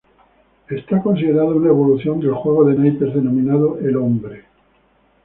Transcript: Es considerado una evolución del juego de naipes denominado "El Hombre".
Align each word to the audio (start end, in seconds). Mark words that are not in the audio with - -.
Es 0.67 0.83
considerado 1.03 1.49
una 1.55 1.69
evolución 1.69 2.19
del 2.21 2.33
juego 2.33 2.65
de 2.65 2.73
naipes 2.73 3.13
denominado 3.13 3.77
"El 3.77 3.97
Hombre". 3.97 4.45